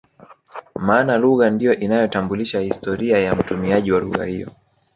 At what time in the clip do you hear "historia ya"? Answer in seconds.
2.59-3.35